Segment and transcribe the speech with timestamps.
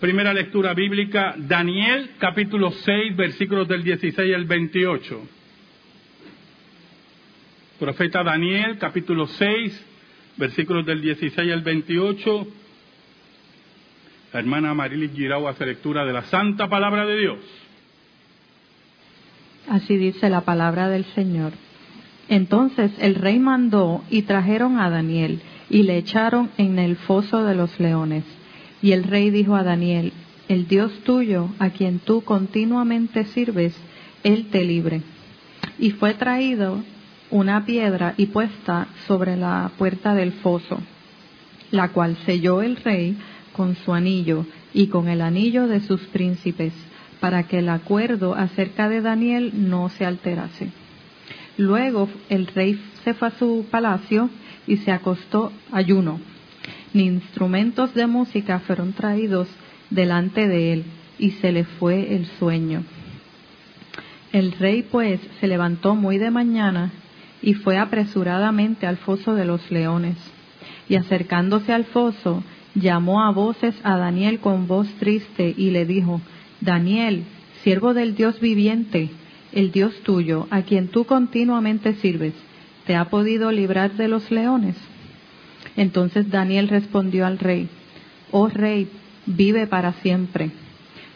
[0.00, 5.20] Primera lectura bíblica, Daniel capítulo 6, versículos del 16 al 28.
[7.78, 9.84] Profeta Daniel capítulo 6,
[10.36, 12.46] versículos del 16 al 28.
[14.32, 17.38] La hermana Marilis Girau hace lectura de la santa palabra de Dios.
[19.68, 21.52] Así dice la palabra del Señor.
[22.28, 25.40] Entonces el rey mandó y trajeron a Daniel
[25.70, 28.24] y le echaron en el foso de los leones.
[28.84, 30.12] Y el rey dijo a Daniel,
[30.46, 33.74] el Dios tuyo, a quien tú continuamente sirves,
[34.24, 35.00] él te libre.
[35.78, 36.84] Y fue traído
[37.30, 40.80] una piedra y puesta sobre la puerta del foso,
[41.70, 43.16] la cual selló el rey
[43.54, 44.44] con su anillo
[44.74, 46.74] y con el anillo de sus príncipes,
[47.20, 50.68] para que el acuerdo acerca de Daniel no se alterase.
[51.56, 54.28] Luego el rey se fue a su palacio
[54.66, 56.20] y se acostó ayuno
[56.94, 59.48] ni instrumentos de música fueron traídos
[59.90, 60.84] delante de él,
[61.18, 62.82] y se le fue el sueño.
[64.32, 66.90] El rey pues se levantó muy de mañana
[67.40, 70.16] y fue apresuradamente al foso de los leones,
[70.88, 72.42] y acercándose al foso,
[72.74, 76.20] llamó a voces a Daniel con voz triste y le dijo,
[76.60, 77.24] Daniel,
[77.62, 79.10] siervo del Dios viviente,
[79.52, 82.34] el Dios tuyo, a quien tú continuamente sirves,
[82.86, 84.76] ¿te ha podido librar de los leones?
[85.76, 87.68] Entonces Daniel respondió al rey,
[88.30, 88.88] Oh rey,
[89.26, 90.50] vive para siempre.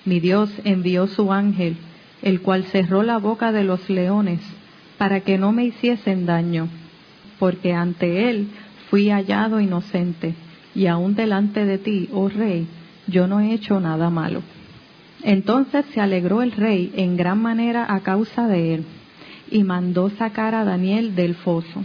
[0.04, 1.76] Mi Dios envió su ángel,
[2.22, 4.40] el cual cerró la boca de los leones,
[4.96, 6.68] para que no me hiciesen daño,
[7.38, 8.48] porque ante él
[8.90, 10.34] fui hallado inocente,
[10.74, 12.66] y aún delante de ti, oh rey,
[13.06, 14.42] yo no he hecho nada malo.
[15.22, 18.84] Entonces se alegró el rey en gran manera a causa de él,
[19.50, 21.82] y mandó sacar a Daniel del foso.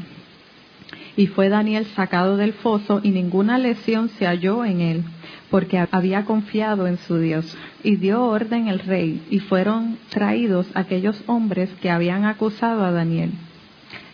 [1.15, 5.03] Y fue Daniel sacado del foso y ninguna lesión se halló en él,
[5.51, 7.55] porque había confiado en su Dios.
[7.83, 13.31] Y dio orden el rey, y fueron traídos aquellos hombres que habían acusado a Daniel.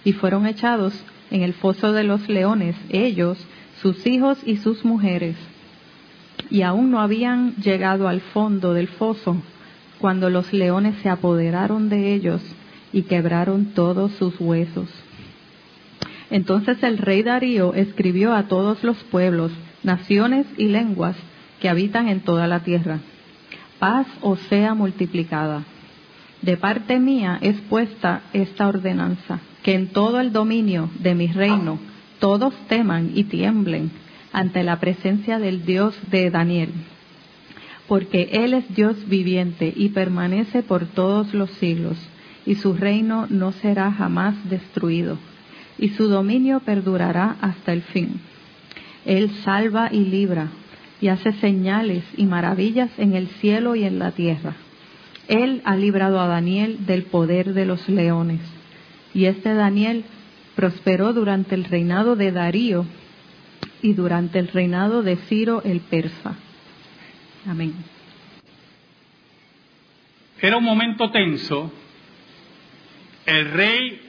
[0.03, 0.93] Y fueron echados
[1.31, 3.38] en el foso de los leones, ellos,
[3.81, 5.38] sus hijos y sus mujeres.
[6.49, 9.41] Y aún no habían llegado al fondo del foso,
[9.99, 12.41] cuando los leones se apoderaron de ellos
[12.91, 14.89] y quebraron todos sus huesos.
[16.31, 19.51] Entonces el rey Darío escribió a todos los pueblos,
[19.84, 21.16] naciones y lenguas
[21.59, 23.00] que habitan en toda la tierra.
[23.79, 25.63] Paz os sea multiplicada.
[26.41, 31.79] De parte mía es puesta esta ordenanza, que en todo el dominio de mi reino
[32.19, 33.91] todos teman y tiemblen
[34.31, 36.69] ante la presencia del Dios de Daniel,
[37.88, 41.97] porque Él es Dios viviente y permanece por todos los siglos,
[42.45, 45.18] y su reino no será jamás destruido
[45.79, 48.19] y su dominio perdurará hasta el fin.
[49.06, 50.50] Él salva y libra
[51.01, 54.56] y hace señales y maravillas en el cielo y en la tierra.
[55.28, 58.41] Él ha librado a Daniel del poder de los leones.
[59.13, 60.03] Y este Daniel
[60.56, 62.85] prosperó durante el reinado de Darío
[63.81, 66.35] y durante el reinado de Ciro el persa.
[67.47, 67.73] Amén.
[70.41, 71.72] Era un momento tenso.
[73.25, 74.08] El rey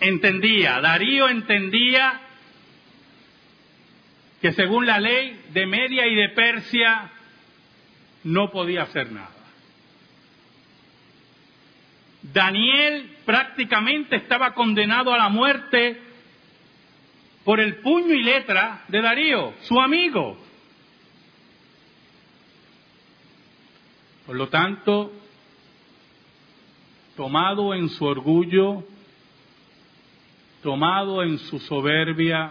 [0.00, 2.20] entendía, Darío entendía
[4.40, 7.10] que según la ley de Media y de Persia
[8.24, 9.30] no podía hacer nada.
[12.22, 16.00] Daniel prácticamente estaba condenado a la muerte
[17.44, 20.36] por el puño y letra de Darío, su amigo.
[24.26, 25.12] Por lo tanto,
[27.16, 28.84] tomado en su orgullo,
[30.66, 32.50] tomado en su soberbia,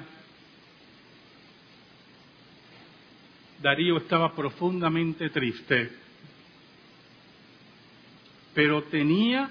[3.61, 5.91] Darío estaba profundamente triste,
[8.53, 9.49] pero tenía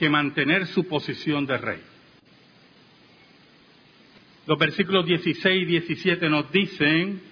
[0.00, 1.80] que mantener su posición de rey.
[4.44, 7.22] Los versículos 16 y 17 nos dicen,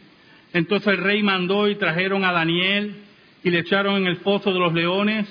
[0.53, 2.95] entonces el rey mandó y trajeron a Daniel
[3.43, 5.27] y le echaron en el foso de los leones,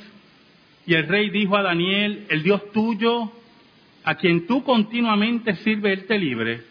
[0.86, 3.39] y el rey dijo a Daniel, el Dios tuyo,
[4.04, 6.64] a quien tú continuamente sirves, él te libre.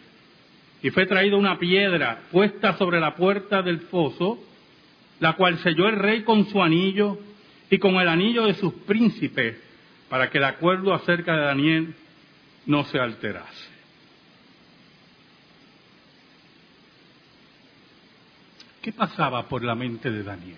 [0.81, 4.39] Y fue traída una piedra puesta sobre la puerta del foso,
[5.19, 7.19] la cual selló el rey con su anillo
[7.69, 9.57] y con el anillo de sus príncipes,
[10.09, 11.95] para que el acuerdo acerca de Daniel
[12.65, 13.69] no se alterase.
[18.81, 20.57] ¿Qué pasaba por la mente de Daniel?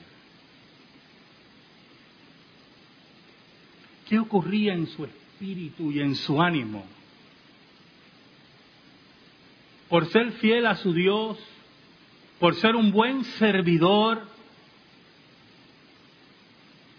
[4.07, 5.20] ¿Qué ocurría en su espíritu?
[5.41, 6.85] Espíritu y en su ánimo.
[9.89, 11.38] Por ser fiel a su Dios,
[12.39, 14.21] por ser un buen servidor,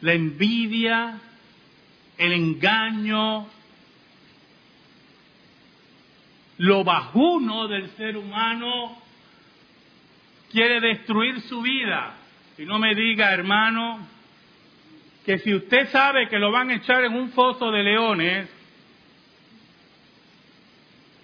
[0.01, 1.21] la envidia,
[2.19, 3.47] el engaño,
[6.59, 8.99] lo bajuno del ser humano
[10.51, 12.17] quiere destruir su vida.
[12.59, 14.01] Y no me diga, hermano,
[15.25, 18.49] que si usted sabe que lo van a echar en un foso de leones,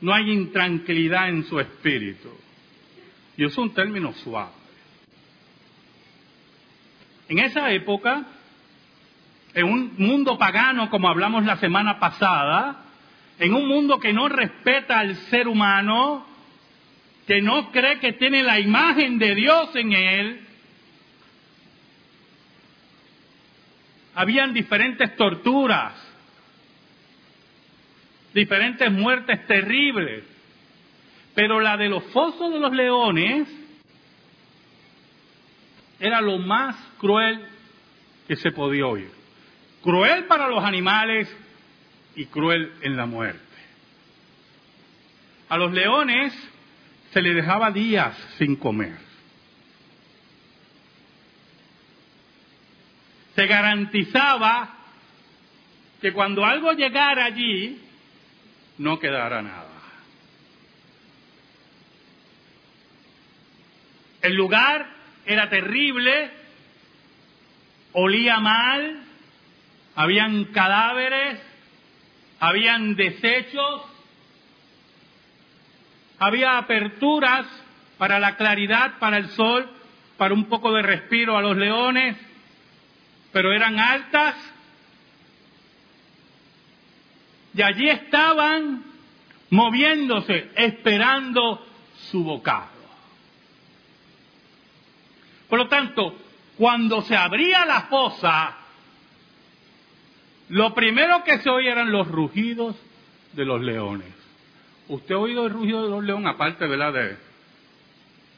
[0.00, 2.30] no hay intranquilidad en su espíritu.
[3.36, 4.52] Y es un término suave.
[7.28, 8.24] En esa época,
[9.54, 12.84] en un mundo pagano como hablamos la semana pasada,
[13.38, 16.26] en un mundo que no respeta al ser humano,
[17.26, 20.47] que no cree que tiene la imagen de Dios en él,
[24.18, 25.92] habían diferentes torturas,
[28.34, 30.24] diferentes muertes terribles,
[31.36, 33.48] pero la de los fosos de los leones
[36.00, 37.46] era lo más cruel
[38.26, 39.08] que se podía oír.
[39.84, 41.32] Cruel para los animales
[42.16, 43.38] y cruel en la muerte.
[45.48, 46.34] A los leones
[47.12, 49.07] se les dejaba días sin comer.
[53.38, 54.68] Se garantizaba
[56.00, 57.80] que cuando algo llegara allí,
[58.78, 59.80] no quedara nada.
[64.22, 64.88] El lugar
[65.24, 66.32] era terrible,
[67.92, 69.04] olía mal,
[69.94, 71.38] habían cadáveres,
[72.40, 73.82] habían desechos,
[76.18, 77.46] había aperturas
[77.98, 79.70] para la claridad, para el sol,
[80.16, 82.16] para un poco de respiro a los leones,
[83.32, 84.34] pero eran altas.
[87.54, 88.84] Y allí estaban
[89.50, 91.66] moviéndose, esperando
[92.10, 92.78] su bocado.
[95.48, 96.14] Por lo tanto,
[96.56, 98.56] cuando se abría la fosa,
[100.50, 102.76] lo primero que se oía eran los rugidos
[103.32, 104.12] de los leones.
[104.88, 107.16] ¿Usted ha oído el rugido de los leones aparte de la de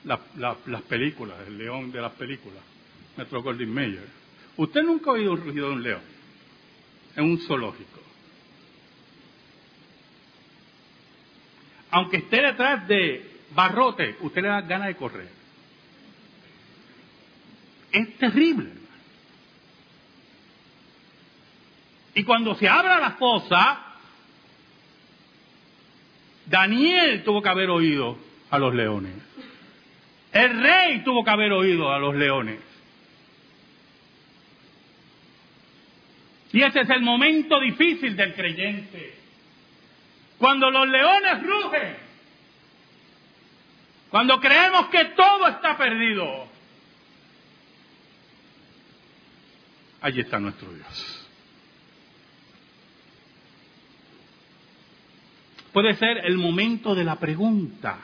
[0.05, 2.63] las películas, el león de las películas,
[3.17, 4.20] Metro Goldwyn Mayer?
[4.57, 6.03] ¿Usted nunca ha oído el rugido de un león
[7.17, 8.01] en un zoológico?
[11.91, 15.29] Aunque esté detrás de barrote, usted le da ganas de correr.
[17.93, 18.71] Es terrible.
[22.15, 23.91] Y cuando se abra la fosa,
[26.47, 28.19] Daniel tuvo que haber oído
[28.51, 29.15] a los leones.
[30.33, 32.70] El rey tuvo que haber oído a los leones.
[36.53, 39.15] Y ese es el momento difícil del creyente.
[40.39, 41.97] Cuando los leones rugen,
[44.11, 46.49] cuando creemos que todo está perdido,
[50.01, 51.29] allí está nuestro Dios.
[55.73, 58.01] Puede ser el momento de la pregunta,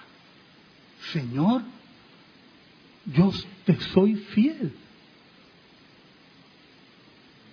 [1.13, 1.63] Señor,
[3.07, 3.33] yo
[3.65, 4.73] te soy fiel.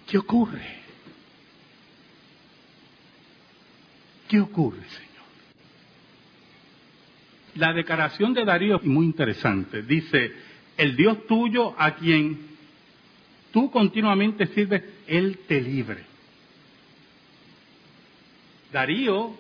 [0.06, 0.83] ¿Qué ocurre?
[4.34, 5.26] ¿Qué ocurre, Señor?
[7.54, 9.84] La declaración de Darío es muy interesante.
[9.84, 10.32] Dice,
[10.76, 12.40] el Dios tuyo a quien
[13.52, 16.04] tú continuamente sirves, Él te libre.
[18.72, 19.38] Darío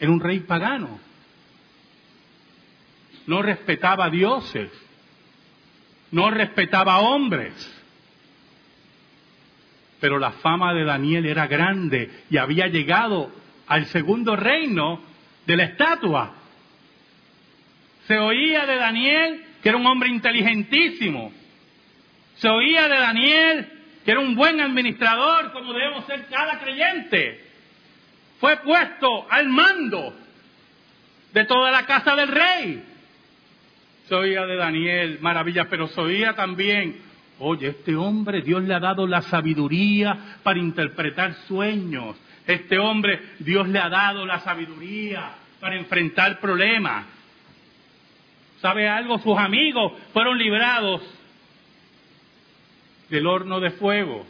[0.00, 0.98] era un rey pagano.
[3.26, 4.70] No respetaba dioses.
[6.12, 7.52] No respetaba hombres.
[10.00, 13.30] Pero la fama de Daniel era grande y había llegado
[13.66, 15.02] al segundo reino
[15.46, 16.34] de la estatua.
[18.06, 21.32] Se oía de Daniel que era un hombre inteligentísimo.
[22.36, 23.72] Se oía de Daniel
[24.04, 27.48] que era un buen administrador, como debemos ser cada creyente
[28.40, 30.14] fue puesto al mando
[31.32, 32.84] de toda la casa del rey.
[34.08, 36.96] Se oía de Daniel, maravilla, pero se oía también,
[37.38, 42.16] oye, este hombre Dios le ha dado la sabiduría para interpretar sueños.
[42.46, 47.06] Este hombre Dios le ha dado la sabiduría para enfrentar problemas.
[48.60, 49.18] ¿Sabe algo?
[49.18, 51.02] Sus amigos fueron librados
[53.08, 54.26] del horno de fuego.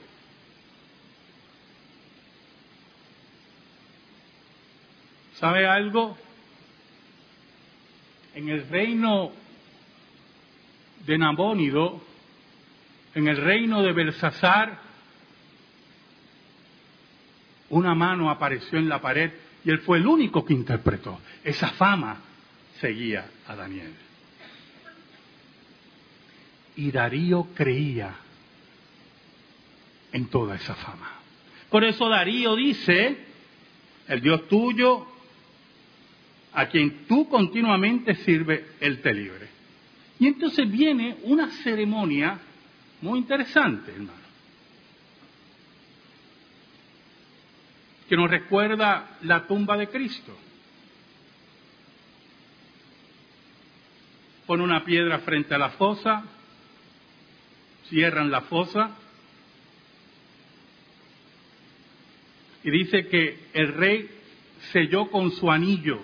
[5.35, 6.19] ¿Sabe algo?
[8.35, 9.31] En el reino
[11.07, 12.03] de Nabónido,
[13.15, 14.79] en el reino de Belsasar,
[17.71, 19.31] una mano apareció en la pared
[19.65, 21.21] y él fue el único que interpretó.
[21.45, 22.21] Esa fama
[22.81, 23.93] seguía a Daniel.
[26.77, 28.15] Y Darío creía
[30.13, 31.13] en toda esa fama.
[31.71, 33.19] Por eso Darío dice,
[34.07, 35.07] el Dios tuyo,
[36.55, 39.49] a quien tú continuamente sirves, Él te libre.
[40.19, 42.41] Y entonces viene una ceremonia
[43.01, 44.29] muy interesante, hermano,
[48.09, 50.37] que nos recuerda la tumba de Cristo.
[54.47, 56.25] Pone una piedra frente a la fosa,
[57.89, 58.97] cierran la fosa,
[62.65, 64.11] y dice que el rey
[64.73, 66.03] selló con su anillo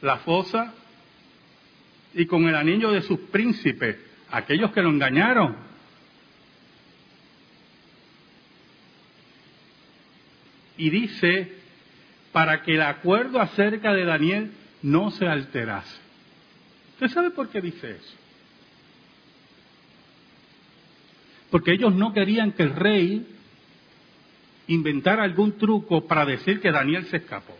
[0.00, 0.72] la fosa
[2.14, 3.96] y con el anillo de sus príncipes,
[4.30, 5.56] aquellos que lo engañaron.
[10.76, 11.56] Y dice,
[12.32, 15.96] para que el acuerdo acerca de Daniel no se alterase.
[16.94, 18.14] ¿Usted sabe por qué dice eso?
[21.50, 23.26] Porque ellos no querían que el rey
[24.66, 27.56] inventara algún truco para decir que Daniel se escapó.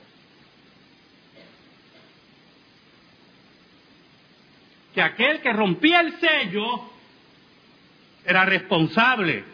[4.99, 6.91] Que aquel que rompía el sello
[8.25, 9.45] era responsable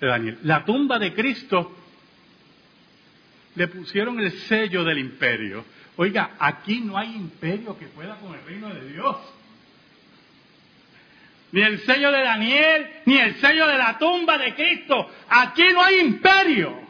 [0.00, 0.38] de Daniel.
[0.44, 1.76] La tumba de Cristo
[3.56, 5.66] le pusieron el sello del imperio.
[5.96, 9.16] Oiga, aquí no hay imperio que pueda con el reino de Dios.
[11.52, 15.10] Ni el sello de Daniel, ni el sello de la tumba de Cristo.
[15.28, 16.80] Aquí no hay imperio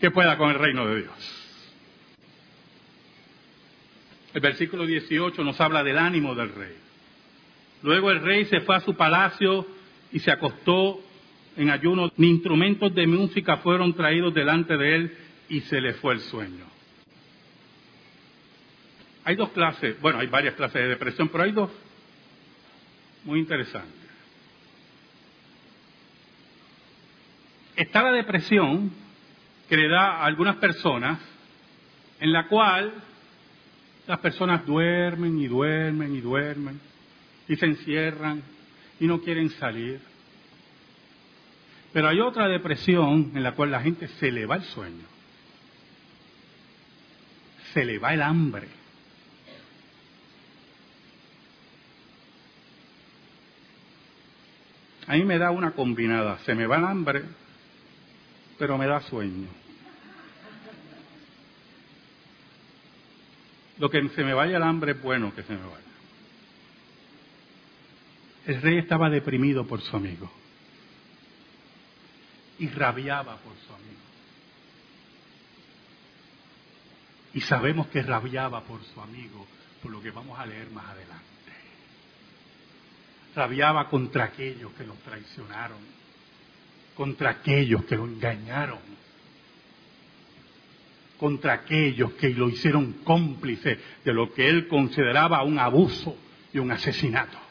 [0.00, 1.58] que pueda con el reino de Dios.
[4.32, 6.81] El versículo 18 nos habla del ánimo del rey.
[7.82, 9.66] Luego el rey se fue a su palacio
[10.12, 11.00] y se acostó
[11.56, 12.10] en ayuno.
[12.16, 15.16] Ni instrumentos de música fueron traídos delante de él
[15.48, 16.64] y se le fue el sueño.
[19.24, 21.70] Hay dos clases, bueno, hay varias clases de depresión, pero hay dos
[23.24, 24.02] muy interesantes.
[27.76, 28.90] Está la depresión
[29.68, 31.18] que le da a algunas personas,
[32.20, 32.92] en la cual
[34.06, 36.91] las personas duermen y duermen y duermen
[37.48, 38.42] y se encierran
[39.00, 40.00] y no quieren salir.
[41.92, 45.04] Pero hay otra depresión en la cual la gente se le va el sueño,
[47.74, 48.68] se le va el hambre.
[55.06, 57.24] A mí me da una combinada, se me va el hambre,
[58.58, 59.48] pero me da sueño.
[63.78, 65.91] Lo que se me vaya el hambre es bueno que se me vaya.
[68.46, 70.30] El rey estaba deprimido por su amigo
[72.58, 74.00] y rabiaba por su amigo.
[77.34, 79.46] Y sabemos que rabiaba por su amigo,
[79.82, 81.22] por lo que vamos a leer más adelante.
[83.34, 85.78] Rabiaba contra aquellos que lo traicionaron,
[86.94, 88.78] contra aquellos que lo engañaron,
[91.18, 96.16] contra aquellos que lo hicieron cómplice de lo que él consideraba un abuso
[96.52, 97.41] y un asesinato.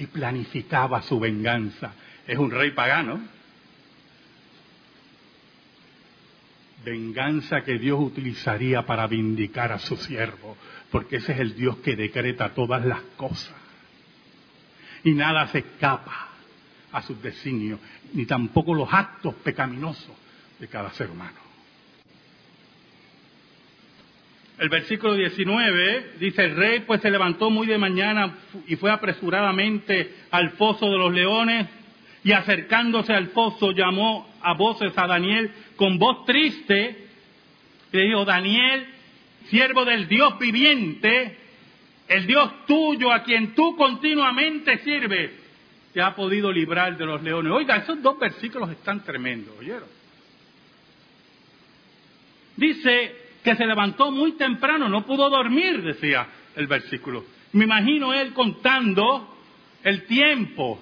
[0.00, 1.92] Y planificaba su venganza.
[2.26, 3.20] Es un rey pagano.
[6.82, 10.56] Venganza que Dios utilizaría para vindicar a su siervo,
[10.90, 13.54] porque ese es el Dios que decreta todas las cosas.
[15.04, 16.28] Y nada se escapa
[16.92, 17.78] a sus designios,
[18.14, 20.16] ni tampoco los actos pecaminosos
[20.58, 21.49] de cada ser humano.
[24.60, 28.36] El versículo 19 dice, el rey pues se levantó muy de mañana
[28.66, 31.66] y fue apresuradamente al foso de los leones
[32.22, 37.06] y acercándose al foso llamó a voces a Daniel con voz triste
[37.90, 38.86] y le dijo, Daniel,
[39.48, 41.38] siervo del Dios viviente,
[42.06, 45.30] el Dios tuyo a quien tú continuamente sirves,
[45.94, 47.50] te ha podido librar de los leones.
[47.50, 49.88] Oiga, esos dos versículos están tremendos, ¿oyeron?
[52.58, 57.24] Dice, que se levantó muy temprano, no pudo dormir, decía el versículo.
[57.52, 59.36] Me imagino él contando
[59.82, 60.80] el tiempo,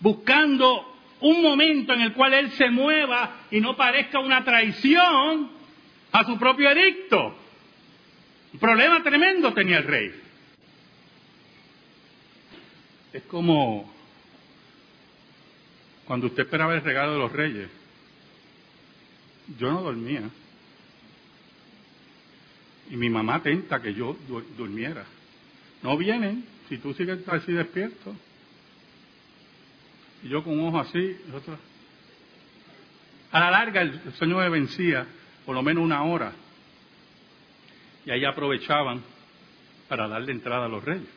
[0.00, 5.50] buscando un momento en el cual él se mueva y no parezca una traición
[6.12, 7.38] a su propio edicto.
[8.52, 10.14] Un problema tremendo tenía el rey.
[13.14, 13.92] Es como
[16.04, 17.83] cuando usted esperaba el regalo de los reyes
[19.58, 20.22] yo no dormía.
[22.90, 24.16] Y mi mamá tenta que yo
[24.56, 25.04] durmiera.
[25.82, 28.14] No vienen si tú sigues así despierto.
[30.22, 31.16] Y yo con un ojo así.
[33.32, 35.06] A la larga el sueño me vencía
[35.44, 36.32] por lo menos una hora.
[38.06, 39.02] Y ahí aprovechaban
[39.88, 41.08] para darle entrada a los reyes.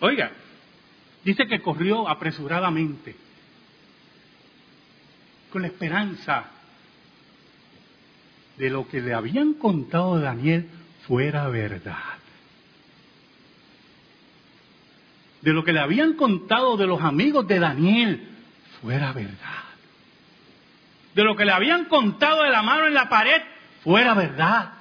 [0.00, 0.30] Oiga,
[1.24, 3.16] dice que corrió apresuradamente,
[5.56, 6.44] con la esperanza
[8.58, 10.68] de lo que le habían contado a Daniel
[11.06, 11.96] fuera verdad.
[15.40, 18.28] De lo que le habían contado de los amigos de Daniel
[18.82, 19.64] fuera verdad.
[21.14, 23.40] De lo que le habían contado de la mano en la pared
[23.82, 24.72] fuera verdad.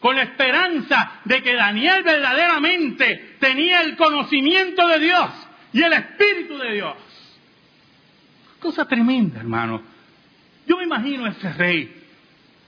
[0.00, 5.30] Con la esperanza de que Daniel verdaderamente tenía el conocimiento de Dios
[5.74, 7.05] y el Espíritu de Dios.
[8.66, 9.80] Cosa tremenda, hermano.
[10.66, 11.88] Yo me imagino a ese rey,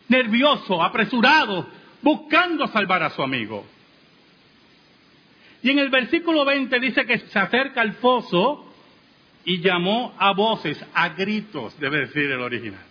[0.07, 1.69] nervioso, apresurado,
[2.01, 3.67] buscando salvar a su amigo.
[5.61, 8.73] Y en el versículo 20 dice que se acerca al foso
[9.45, 12.87] y llamó a voces, a gritos, debe decir el original.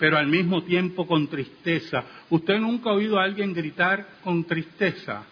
[0.00, 2.02] Pero al mismo tiempo con tristeza.
[2.28, 5.22] ¿Usted nunca ha oído a alguien gritar con tristeza?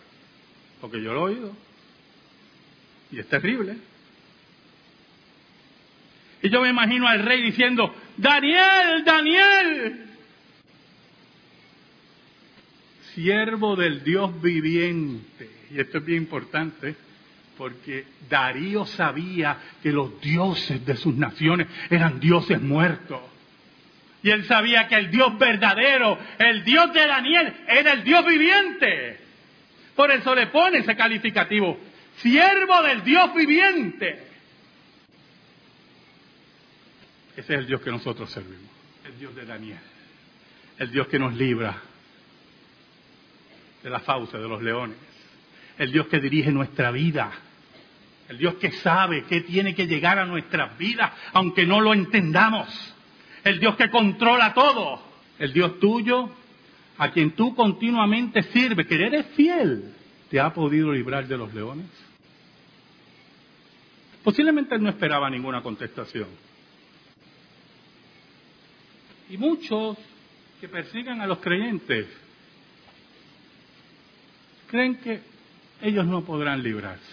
[0.81, 1.52] Porque yo lo he oído.
[3.11, 3.96] Y es terrible.
[6.47, 10.07] Y yo me imagino al rey diciendo, Daniel, Daniel,
[13.12, 15.50] siervo del Dios viviente.
[15.73, 16.95] Y esto es bien importante
[17.59, 23.23] porque Darío sabía que los dioses de sus naciones eran dioses muertos.
[24.23, 29.19] Y él sabía que el Dios verdadero, el Dios de Daniel, era el Dios viviente.
[29.97, 31.76] Por eso le pone ese calificativo,
[32.19, 34.36] siervo del Dios viviente.
[37.37, 38.71] Ese es el Dios que nosotros servimos,
[39.05, 39.78] el Dios de Daniel,
[40.78, 41.76] el Dios que nos libra
[43.83, 44.97] de la fauce de los leones,
[45.78, 47.31] el Dios que dirige nuestra vida,
[48.28, 52.69] el Dios que sabe qué tiene que llegar a nuestras vidas, aunque no lo entendamos,
[53.44, 55.03] el Dios que controla todo,
[55.38, 56.31] el Dios tuyo,
[56.99, 59.92] a quien tú continuamente sirves, que eres fiel,
[60.31, 61.87] ¿te ha podido librar de los leones?
[64.25, 66.29] Posiblemente él no esperaba ninguna contestación.
[69.37, 69.96] Muchos
[70.61, 72.07] que persigan a los creyentes
[74.68, 75.20] creen que
[75.83, 77.12] ellos no podrán librarse.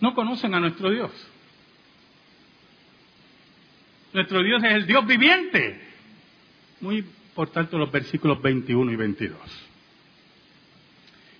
[0.00, 1.10] No conocen a nuestro Dios.
[4.12, 5.80] Nuestro Dios es el Dios viviente.
[6.80, 9.38] Muy importante los versículos 21 y 22.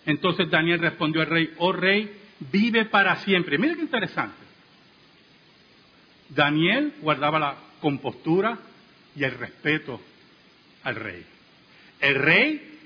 [0.07, 2.11] Entonces Daniel respondió al rey, oh rey,
[2.53, 3.59] vive para siempre.
[3.59, 4.46] Mire qué interesante.
[6.29, 8.59] Daniel guardaba la compostura
[9.15, 10.01] y el respeto
[10.83, 11.25] al rey.
[12.01, 12.79] El rey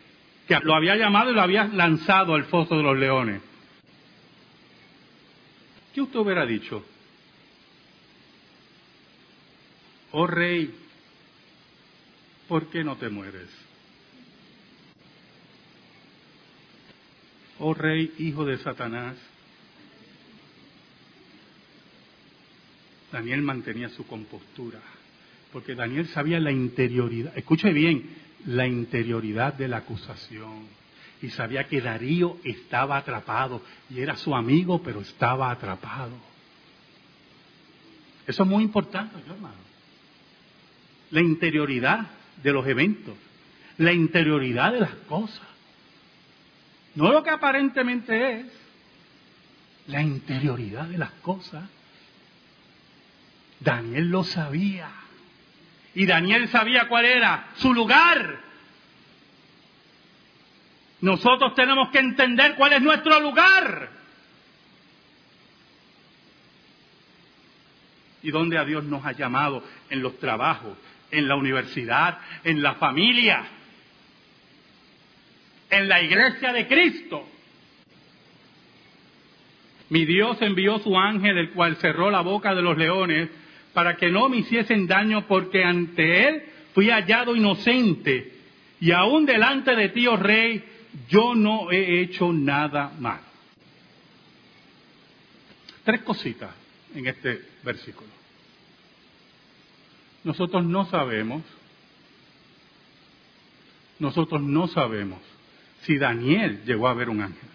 [0.46, 3.40] que lo había llamado y lo había lanzado al foso de los leones.
[5.94, 6.85] ¿Qué usted hubiera dicho?
[10.12, 10.74] Oh rey,
[12.48, 13.48] ¿por qué no te mueres?
[17.61, 19.16] Oh rey, hijo de Satanás.
[23.12, 24.79] Daniel mantenía su compostura,
[25.53, 28.09] porque Daniel sabía la interioridad, escuche bien,
[28.46, 30.81] la interioridad de la acusación.
[31.23, 36.16] Y sabía que Darío estaba atrapado y era su amigo, pero estaba atrapado.
[38.27, 39.55] Eso es muy importante, hermano.
[41.11, 42.07] La interioridad
[42.42, 43.16] de los eventos,
[43.77, 45.46] la interioridad de las cosas.
[46.94, 48.46] No lo que aparentemente es,
[49.88, 51.64] la interioridad de las cosas.
[53.61, 54.90] Daniel lo sabía.
[55.94, 58.40] Y Daniel sabía cuál era su lugar.
[61.01, 63.90] Nosotros tenemos que entender cuál es nuestro lugar.
[68.23, 70.77] Y dónde a Dios nos ha llamado en los trabajos,
[71.11, 73.44] en la universidad, en la familia,
[75.70, 77.27] en la iglesia de Cristo.
[79.88, 83.31] Mi Dios envió su ángel, el cual cerró la boca de los leones
[83.72, 86.42] para que no me hiciesen daño, porque ante él
[86.74, 88.33] fui hallado inocente,
[88.80, 90.64] y aún delante de ti, oh rey,
[91.09, 93.20] yo no he hecho nada mal.
[95.85, 96.50] Tres cositas
[96.94, 98.09] en este versículo.
[100.24, 101.42] Nosotros no sabemos,
[103.98, 105.20] nosotros no sabemos
[105.83, 107.49] si Daniel llegó a ver un ángel.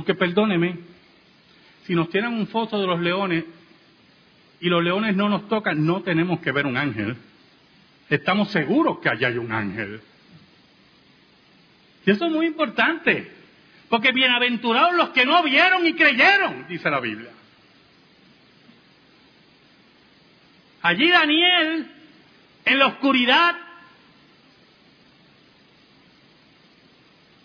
[0.00, 0.78] Porque perdóneme,
[1.84, 3.44] si nos tienen un foto de los leones
[4.58, 7.18] y los leones no nos tocan, no tenemos que ver un ángel.
[8.08, 10.00] Estamos seguros que allá hay un ángel.
[12.06, 13.30] Y eso es muy importante.
[13.90, 17.32] Porque bienaventurados los que no vieron y creyeron, dice la Biblia.
[20.80, 21.90] Allí Daniel,
[22.64, 23.54] en la oscuridad,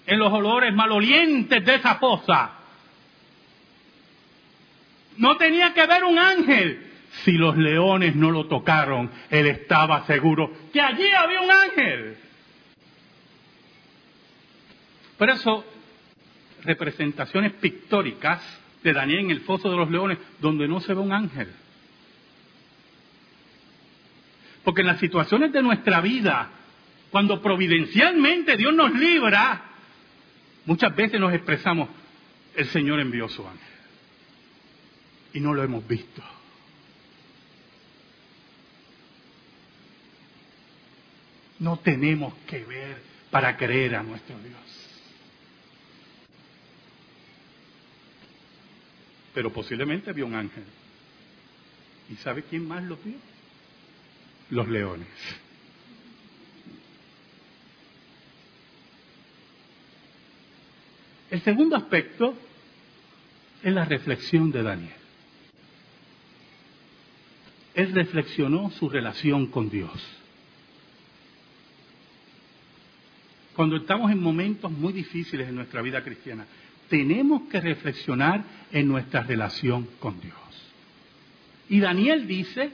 [0.06, 2.52] en los olores malolientes de esa fosa,
[5.18, 6.92] no tenía que ver un ángel.
[7.24, 12.18] Si los leones no lo tocaron, él estaba seguro que allí había un ángel.
[15.18, 15.66] Por eso,
[16.64, 18.42] representaciones pictóricas
[18.84, 21.48] de Daniel en el foso de los leones, donde no se ve un ángel.
[24.64, 26.50] Porque en las situaciones de nuestra vida,
[27.12, 29.62] cuando providencialmente Dios nos libra,
[30.66, 31.90] muchas veces nos expresamos,
[32.56, 33.68] el Señor envió su ángel.
[35.34, 36.24] Y no lo hemos visto.
[41.60, 43.02] No tenemos que ver
[43.32, 44.60] para creer a nuestro Dios.
[49.34, 50.64] Pero posiblemente vio un ángel.
[52.10, 53.16] ¿Y sabe quién más lo vio?
[54.50, 55.08] los leones.
[61.32, 62.36] El segundo aspecto
[63.64, 64.94] es la reflexión de Daniel.
[67.74, 69.92] Él reflexionó su relación con Dios.
[73.56, 76.46] Cuando estamos en momentos muy difíciles en nuestra vida cristiana,
[76.90, 80.36] tenemos que reflexionar en nuestra relación con Dios.
[81.70, 82.72] Y Daniel dice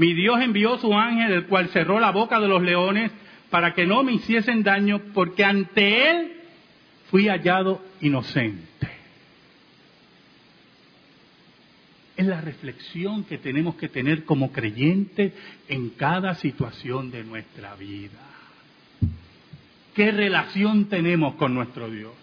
[0.00, 3.12] mi Dios envió su ángel, el cual cerró la boca de los leones
[3.50, 6.32] para que no me hiciesen daño, porque ante él
[7.10, 8.68] fui hallado inocente.
[12.16, 15.32] Es la reflexión que tenemos que tener como creyentes
[15.68, 18.20] en cada situación de nuestra vida.
[19.94, 22.14] ¿Qué relación tenemos con nuestro Dios?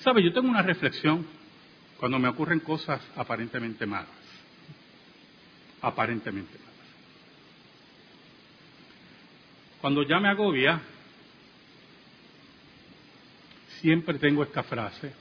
[0.00, 0.22] ¿Sabe?
[0.22, 1.26] Yo tengo una reflexión
[1.98, 4.26] cuando me ocurren cosas aparentemente malas
[5.86, 6.65] aparentemente
[9.80, 10.80] Cuando ya me agobia,
[13.80, 15.12] siempre tengo esta frase.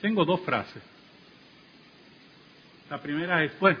[0.00, 0.82] Tengo dos frases.
[2.88, 3.76] La primera es, pues,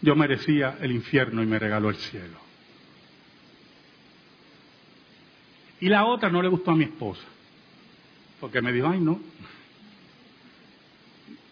[0.00, 2.38] yo merecía el infierno y me regaló el cielo.
[5.80, 7.26] Y la otra no le gustó a mi esposa,
[8.40, 9.20] porque me dijo, ay no,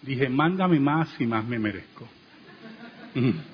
[0.03, 2.09] Dije, mándame más y más me merezco.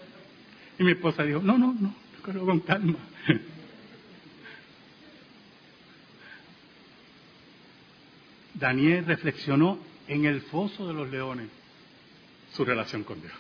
[0.81, 1.93] Y mi esposa dijo, no, no, no,
[2.31, 2.99] creo con calma.
[8.55, 11.49] Daniel reflexionó en el foso de los leones
[12.53, 13.35] su relación con Dios.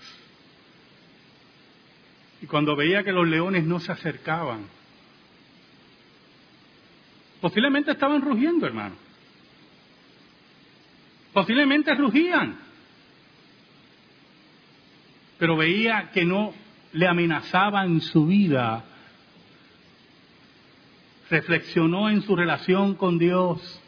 [2.40, 4.66] Y cuando veía que los leones no se acercaban,
[7.40, 8.94] posiblemente estaban rugiendo, hermano.
[11.32, 12.68] Posiblemente rugían
[15.38, 16.52] pero veía que no
[16.92, 18.84] le amenazaban su vida.
[21.30, 23.80] Reflexionó en su relación con Dios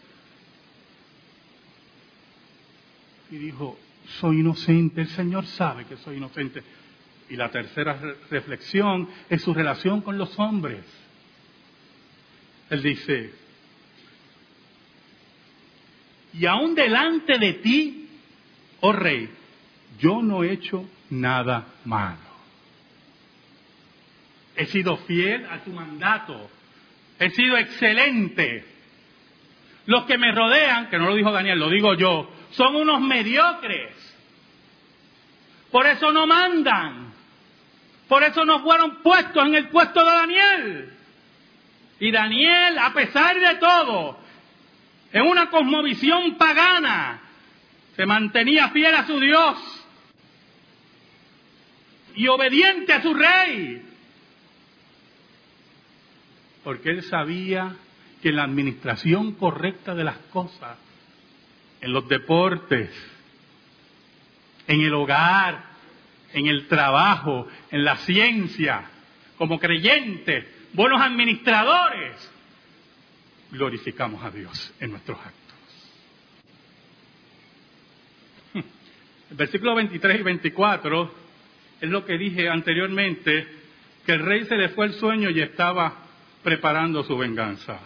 [3.31, 3.79] y dijo,
[4.19, 6.63] soy inocente, el Señor sabe que soy inocente.
[7.29, 10.85] Y la tercera reflexión es su relación con los hombres.
[12.69, 13.33] Él dice,
[16.35, 18.09] y aún delante de ti,
[18.81, 19.31] oh rey,
[19.99, 22.30] yo no he hecho nada malo.
[24.61, 26.51] He sido fiel a tu mandato.
[27.19, 28.63] He sido excelente.
[29.87, 33.91] Los que me rodean, que no lo dijo Daniel, lo digo yo, son unos mediocres.
[35.71, 37.11] Por eso no mandan.
[38.07, 40.93] Por eso no fueron puestos en el puesto de Daniel.
[41.99, 44.19] Y Daniel, a pesar de todo,
[45.11, 47.19] en una cosmovisión pagana,
[47.97, 49.57] se mantenía fiel a su Dios
[52.15, 53.87] y obediente a su rey.
[56.71, 57.75] Porque él sabía
[58.23, 60.79] que la administración correcta de las cosas,
[61.81, 62.91] en los deportes,
[64.69, 65.65] en el hogar,
[66.33, 68.85] en el trabajo, en la ciencia,
[69.37, 72.31] como creyentes, buenos administradores,
[73.51, 75.59] glorificamos a Dios en nuestros actos.
[79.29, 81.15] El versículo 23 y 24
[81.81, 83.49] es lo que dije anteriormente,
[84.07, 86.07] que el rey se le fue el sueño y estaba
[86.43, 87.79] preparando su venganza.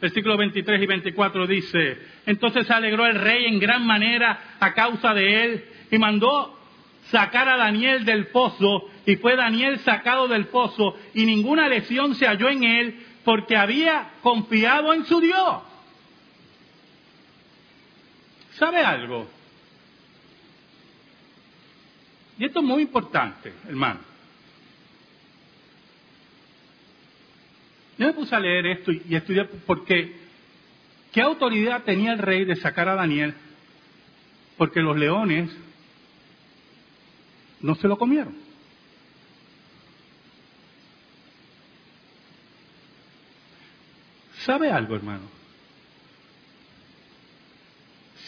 [0.00, 5.12] Versículos 23 y 24 dice, entonces se alegró el rey en gran manera a causa
[5.12, 6.58] de él y mandó
[7.10, 12.26] sacar a Daniel del pozo y fue Daniel sacado del pozo y ninguna lesión se
[12.26, 15.62] halló en él porque había confiado en su Dios.
[18.52, 19.28] ¿Sabe algo?
[22.38, 24.09] Y esto es muy importante, hermano.
[28.00, 30.16] Yo me puse a leer esto y estudiar porque
[31.12, 33.34] ¿qué autoridad tenía el rey de sacar a Daniel?
[34.56, 35.50] Porque los leones
[37.60, 38.34] no se lo comieron.
[44.46, 45.28] ¿Sabe algo, hermano?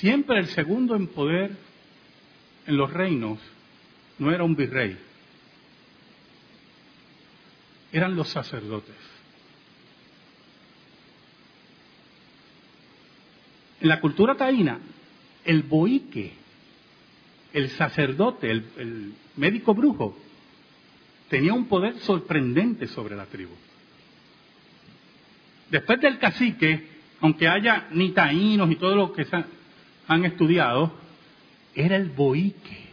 [0.01, 1.57] Siempre el segundo en poder
[2.67, 3.39] en los reinos
[4.19, 4.99] no era un virrey,
[7.91, 9.12] eran los sacerdotes.
[13.83, 14.79] En la cultura taína,
[15.45, 16.33] el boique,
[17.53, 20.17] el sacerdote, el, médico brujo,
[21.29, 23.51] tenía un poder sorprendente sobre la tribu.
[25.69, 26.87] Después del cacique,
[27.21, 29.45] aunque haya ni taínos y todo lo que se
[30.07, 30.93] han estudiado,
[31.75, 32.85] era el boique,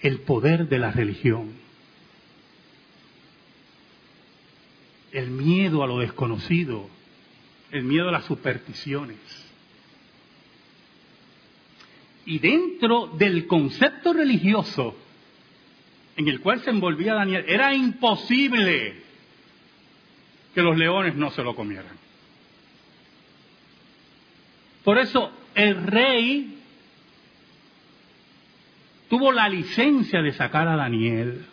[0.00, 1.52] el poder de la religión.
[5.12, 6.90] El miedo a lo desconocido,
[7.70, 9.45] el miedo a las supersticiones.
[12.26, 14.96] Y dentro del concepto religioso
[16.16, 18.94] en el cual se envolvía Daniel, era imposible
[20.54, 21.96] que los leones no se lo comieran.
[24.82, 26.58] Por eso el rey
[29.08, 31.44] tuvo la licencia de sacar a Daniel.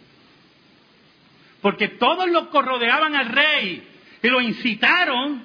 [1.62, 3.84] Porque todos los que rodeaban al rey
[4.22, 5.44] y lo incitaron,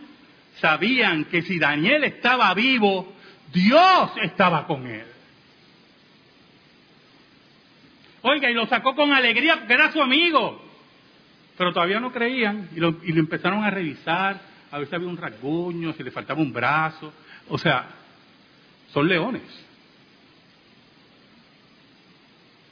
[0.60, 3.12] sabían que si Daniel estaba vivo,
[3.52, 5.06] Dios estaba con él.
[8.22, 10.64] Oiga, y lo sacó con alegría porque era su amigo.
[11.56, 15.08] Pero todavía no creían y lo, y lo empezaron a revisar, a ver si había
[15.08, 17.12] un rasguño, si le faltaba un brazo.
[17.48, 17.88] O sea,
[18.92, 19.42] son leones.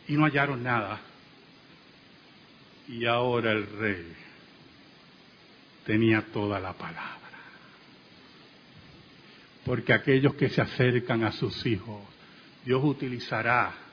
[0.08, 1.00] Y no hallaron nada.
[2.88, 4.12] Y ahora el rey
[5.84, 7.16] tenía toda la palabra.
[9.64, 12.02] Porque aquellos que se acercan a sus hijos,
[12.64, 13.85] Dios utilizará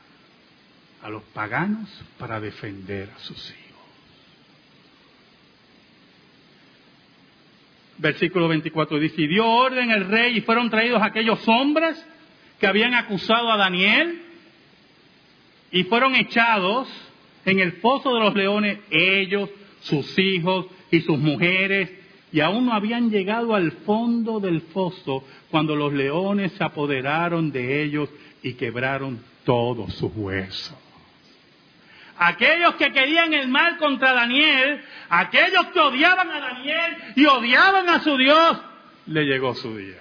[1.04, 3.64] a los paganos para defender a sus hijos.
[7.98, 12.04] Versículo 24 dice, y dio orden el rey y fueron traídos aquellos hombres
[12.60, 14.22] que habían acusado a Daniel
[15.72, 16.88] y fueron echados
[17.46, 19.50] en el foso de los leones ellos,
[19.82, 21.92] sus hijos y sus mujeres,
[22.32, 27.84] y aún no habían llegado al fondo del foso cuando los leones se apoderaron de
[27.84, 28.10] ellos
[28.42, 30.78] y quebraron todos sus huesos.
[32.26, 38.00] Aquellos que querían el mal contra Daniel, aquellos que odiaban a Daniel y odiaban a
[38.00, 38.62] su Dios,
[39.08, 40.00] le llegó su día.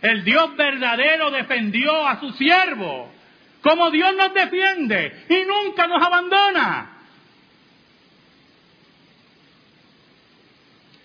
[0.00, 3.12] El Dios verdadero defendió a su siervo,
[3.62, 6.90] como Dios nos defiende y nunca nos abandona.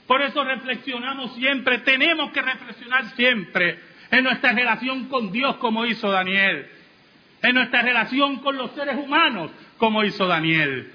[0.07, 3.79] Por eso reflexionamos siempre, tenemos que reflexionar siempre
[4.09, 6.71] en nuestra relación con Dios como hizo Daniel
[7.41, 10.91] en nuestra relación con los seres humanos, como hizo Daniel.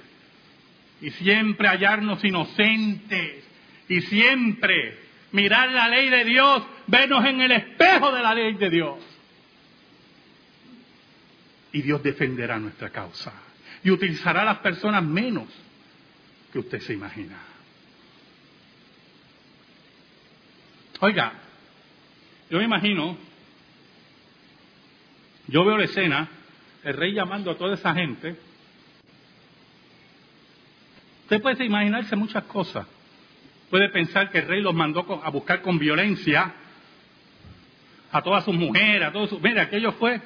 [1.01, 3.45] Y siempre hallarnos inocentes
[3.89, 4.99] y siempre
[5.33, 8.99] mirar la ley de Dios, vernos en el espejo de la ley de Dios.
[11.73, 13.33] Y Dios defenderá nuestra causa
[13.83, 15.49] y utilizará a las personas menos
[16.53, 17.39] que usted se imagina.
[21.01, 21.33] Oiga,
[22.49, 23.17] yo me imagino
[25.53, 26.29] yo veo la escena,
[26.83, 28.35] el rey llamando a toda esa gente.
[31.25, 32.87] Usted puede imaginarse muchas cosas.
[33.69, 36.55] Puede pensar que el rey los mandó a buscar con violencia
[38.11, 39.43] a todas sus mujeres, a todos sus...
[39.43, 40.23] Mire, aquello fue.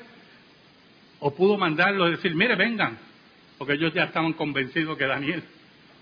[1.19, 2.97] O pudo mandarlo y decir, mire, vengan,
[3.59, 5.43] porque ellos ya estaban convencidos que Daniel,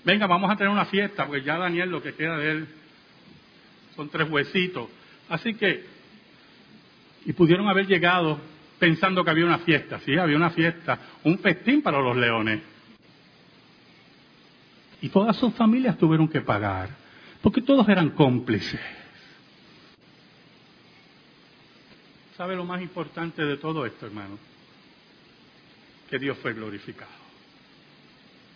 [0.05, 2.69] venga, vamos a tener una fiesta, porque ya Daniel lo que queda de él
[3.97, 4.91] son tres huesitos.
[5.31, 5.87] Así que,
[7.25, 8.39] y pudieron haber llegado
[8.85, 9.99] pensando que había una fiesta.
[10.01, 12.61] Sí, había una fiesta, un festín para los leones.
[15.01, 16.91] Y todas sus familias tuvieron que pagar,
[17.41, 18.81] porque todos eran cómplices.
[22.37, 24.39] ¿Sabe lo más importante de todo esto, hermano?
[26.11, 27.25] Que Dios fue glorificado.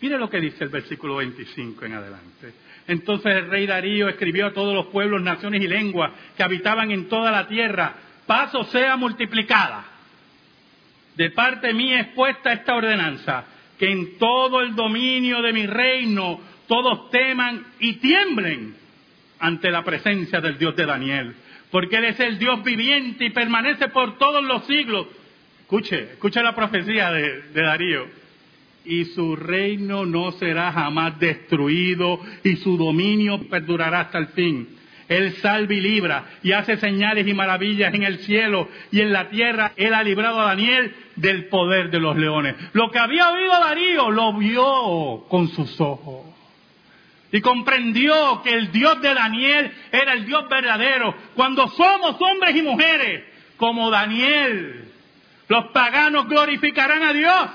[0.03, 2.53] Mire lo que dice el versículo 25 en adelante.
[2.87, 7.09] Entonces el rey Darío escribió a todos los pueblos, naciones y lenguas que habitaban en
[7.09, 7.95] toda la tierra,
[8.27, 9.98] paso sea multiplicada
[11.19, 13.45] de parte mía es puesta esta ordenanza,
[13.77, 18.77] que en todo el dominio de mi reino todos teman y tiemblen
[19.41, 21.35] ante la presencia del Dios de Daniel,
[21.73, 25.09] porque Él es el Dios viviente y permanece por todos los siglos.
[25.63, 28.07] Escuche, escuche la profecía de, de Darío.
[28.85, 34.78] Y su reino no será jamás destruido y su dominio perdurará hasta el fin.
[35.09, 39.31] Él salva y libra y hace señales y maravillas en el cielo y en la
[39.31, 39.73] tierra.
[39.77, 42.55] Él ha librado a Daniel del poder de los leones.
[42.75, 46.27] Lo que había oído Darío lo vio con sus ojos.
[47.33, 51.15] Y comprendió que el Dios de Daniel era el Dios verdadero.
[51.35, 53.25] Cuando somos hombres y mujeres
[53.57, 54.93] como Daniel,
[55.49, 57.51] los paganos glorificarán a Dios.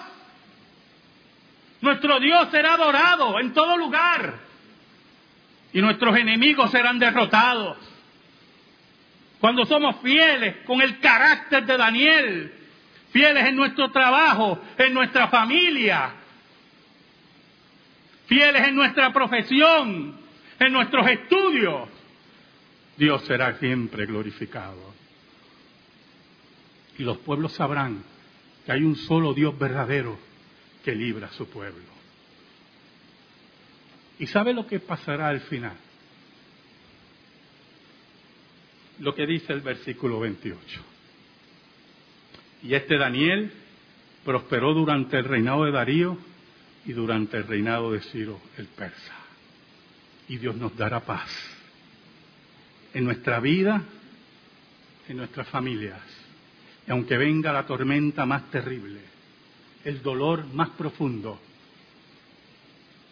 [1.82, 4.43] Nuestro Dios será adorado en todo lugar
[5.74, 7.78] y nuestros enemigos serán derrotados.
[9.40, 12.54] Cuando somos fieles con el carácter de Daniel,
[13.12, 16.14] fieles en nuestro trabajo, en nuestra familia,
[18.28, 20.16] fieles en nuestra profesión,
[20.60, 21.90] en nuestros estudios,
[22.96, 24.94] Dios será siempre glorificado.
[26.98, 28.04] Y los pueblos sabrán
[28.66, 30.18] que hay un solo Dios verdadero
[30.86, 31.93] que libra a su pueblo.
[34.20, 35.76] ¿Y sabe lo que pasará al final?
[39.00, 40.82] Lo que dice el versículo 28.
[42.64, 43.52] Y este Daniel
[44.24, 46.18] prosperó durante el reinado de Darío
[46.86, 49.16] y durante el reinado de Ciro el persa.
[50.28, 51.30] Y Dios nos dará paz
[52.94, 53.84] en nuestra vida,
[55.08, 56.02] en nuestras familias.
[56.88, 59.00] Y aunque venga la tormenta más terrible,
[59.84, 61.40] el dolor más profundo,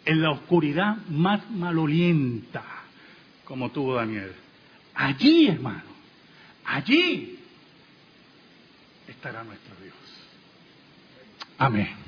[0.04, 2.64] en la oscuridad más malolienta,
[3.44, 4.32] como tuvo Daniel.
[4.94, 5.82] Allí, hermano,
[6.64, 7.38] allí
[9.08, 9.94] estará nuestro Dios.
[11.58, 12.02] Amén.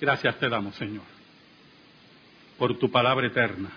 [0.00, 1.04] Gracias te damos, Señor,
[2.56, 3.70] por tu palabra eterna.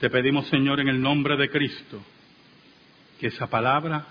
[0.00, 2.02] Te pedimos, Señor, en el nombre de Cristo,
[3.20, 4.06] que esa palabra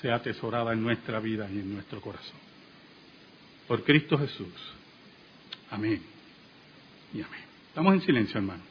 [0.00, 2.38] sea atesorada en nuestra vida y en nuestro corazón.
[3.66, 4.52] Por Cristo Jesús.
[5.70, 6.02] Amén.
[7.12, 7.44] Y amén.
[7.68, 8.69] Estamos en silencio, hermano.